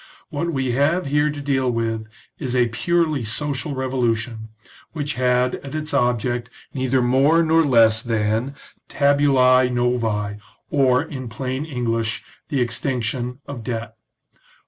What 0.31 0.51
we 0.51 0.71
have 0.71 1.05
here 1.05 1.29
to 1.29 1.41
deal 1.41 1.69
with 1.69 2.07
is 2.39 2.55
a 2.55 2.69
purely 2.69 3.23
social 3.23 3.75
revolution, 3.75 4.49
which 4.93 5.13
had 5.13 5.57
as 5.57 5.75
its 5.75 5.93
object 5.93 6.49
neither 6.73 7.03
more 7.03 7.43
nor 7.43 7.63
less 7.63 8.01
than" 8.01 8.55
tabulae 8.89 9.69
novael' 9.69 10.39
or, 10.71 11.03
in 11.03 11.29
plain 11.29 11.65
English, 11.65 12.23
the 12.49 12.61
extinction 12.61 13.41
of 13.45 13.63
debt. 13.63 13.93